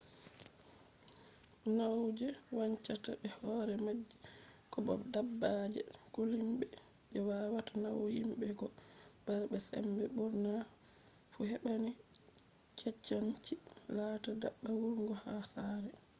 [1.75, 4.15] nyau je wancata be hore maaji
[4.71, 5.81] ko bo dabbaaje
[6.13, 6.67] kulniiɓe
[7.11, 8.65] je waawata nauna himɓe ko
[9.25, 10.51] bara be sembe ɓurna
[11.31, 11.91] fu heɓai
[12.79, 13.53] cancanchi
[13.95, 15.91] laata dabba wurnugo ha saare